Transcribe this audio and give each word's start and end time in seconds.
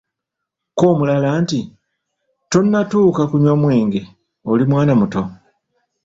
Ko 0.77 0.83
omulala 0.93 1.29
nti, 1.41 1.59
"tonnatuuka 2.51 3.21
kunywa 3.29 3.53
mwenge 3.61 4.01
oli 4.51 4.63
mwana 4.69 4.93
muto." 4.99 5.21